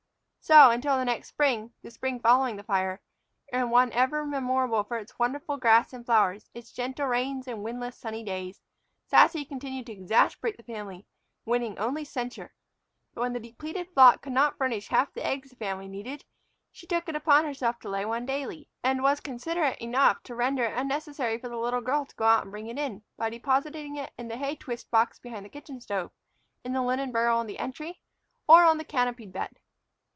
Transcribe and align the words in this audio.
So, 0.43 0.71
until 0.71 0.97
the 0.97 1.05
next 1.05 1.29
spring, 1.29 1.71
the 1.83 1.91
spring 1.91 2.19
following 2.19 2.55
the 2.55 2.63
fire, 2.63 2.99
and 3.53 3.69
one 3.69 3.91
ever 3.91 4.25
memorable 4.25 4.83
for 4.83 4.97
its 4.97 5.19
wonderful 5.19 5.55
grass 5.57 5.93
and 5.93 6.03
flowers, 6.03 6.49
its 6.55 6.71
gentle 6.71 7.05
rains 7.05 7.47
and 7.47 7.63
windless, 7.63 7.95
sunny 7.95 8.23
days, 8.23 8.59
Sassy 9.05 9.45
continued 9.45 9.85
to 9.85 9.91
exasperate 9.93 10.57
the 10.57 10.63
family, 10.63 11.05
winning 11.45 11.77
only 11.77 12.03
censure. 12.03 12.53
But 13.13 13.21
when 13.21 13.33
the 13.33 13.39
depleted 13.39 13.91
flock 13.93 14.23
could 14.23 14.33
not 14.33 14.57
furnish 14.57 14.87
half 14.87 15.13
the 15.13 15.23
eggs 15.25 15.51
the 15.51 15.55
family 15.57 15.87
needed, 15.87 16.25
she 16.71 16.87
took 16.87 17.07
it 17.07 17.15
upon 17.15 17.45
herself 17.45 17.79
to 17.81 17.89
lay 17.89 18.03
one 18.03 18.25
daily, 18.25 18.67
and 18.83 19.03
was 19.03 19.19
considerate 19.21 19.77
ate 19.79 19.83
enough 19.85 20.23
to 20.23 20.35
render 20.35 20.63
it 20.63 20.77
unnecessary 20.77 21.37
for 21.37 21.49
the 21.49 21.57
little 21.57 21.81
girl 21.81 22.03
to 22.05 22.15
go 22.15 22.25
out 22.25 22.41
and 22.41 22.51
bring 22.51 22.65
it 22.67 22.79
in, 22.79 23.03
by 23.15 23.29
depositing 23.29 23.95
it 23.95 24.11
in 24.17 24.27
the 24.27 24.37
hay 24.37 24.55
twist 24.55 24.89
box 24.89 25.19
behind 25.19 25.45
the 25.45 25.49
kitchen 25.49 25.79
stove, 25.79 26.09
in 26.65 26.73
the 26.73 26.81
linen 26.81 27.11
barrel 27.11 27.39
in 27.39 27.47
the 27.47 27.59
entry, 27.59 28.01
or 28.47 28.63
on 28.65 28.79
the 28.79 28.83
canopied 28.83 29.31
bed. 29.31 29.59